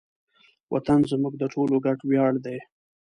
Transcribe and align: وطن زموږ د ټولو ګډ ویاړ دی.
وطن 0.73 0.99
زموږ 1.11 1.33
د 1.37 1.43
ټولو 1.53 1.75
ګډ 1.85 1.99
ویاړ 2.09 2.33
دی. 2.45 2.57